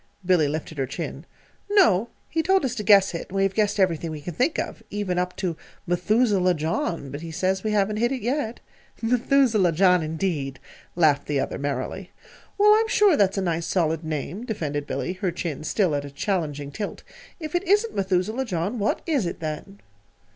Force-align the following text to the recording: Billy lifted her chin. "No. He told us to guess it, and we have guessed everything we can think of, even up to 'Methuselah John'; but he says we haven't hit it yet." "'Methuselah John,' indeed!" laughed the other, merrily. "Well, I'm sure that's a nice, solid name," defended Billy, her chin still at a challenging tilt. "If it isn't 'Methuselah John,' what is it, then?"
Billy 0.25 0.47
lifted 0.47 0.79
her 0.79 0.87
chin. 0.87 1.27
"No. 1.69 2.09
He 2.27 2.41
told 2.41 2.65
us 2.65 2.73
to 2.73 2.81
guess 2.83 3.13
it, 3.13 3.27
and 3.29 3.35
we 3.35 3.43
have 3.43 3.53
guessed 3.53 3.79
everything 3.79 4.09
we 4.09 4.21
can 4.21 4.33
think 4.33 4.57
of, 4.57 4.81
even 4.89 5.19
up 5.19 5.35
to 5.35 5.55
'Methuselah 5.85 6.55
John'; 6.55 7.11
but 7.11 7.21
he 7.21 7.29
says 7.29 7.63
we 7.63 7.69
haven't 7.69 7.97
hit 7.97 8.11
it 8.11 8.23
yet." 8.23 8.61
"'Methuselah 9.03 9.71
John,' 9.73 10.01
indeed!" 10.01 10.59
laughed 10.95 11.27
the 11.27 11.39
other, 11.39 11.59
merrily. 11.59 12.09
"Well, 12.57 12.73
I'm 12.73 12.87
sure 12.87 13.15
that's 13.15 13.37
a 13.37 13.43
nice, 13.43 13.67
solid 13.67 14.03
name," 14.03 14.43
defended 14.43 14.87
Billy, 14.87 15.13
her 15.13 15.29
chin 15.31 15.63
still 15.63 15.93
at 15.93 16.03
a 16.03 16.09
challenging 16.09 16.71
tilt. 16.71 17.03
"If 17.39 17.53
it 17.53 17.61
isn't 17.67 17.93
'Methuselah 17.95 18.45
John,' 18.45 18.79
what 18.79 19.03
is 19.05 19.27
it, 19.27 19.39
then?" 19.39 19.81